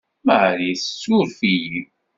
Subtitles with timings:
[0.27, 1.81] Marie tessuruf-iyi.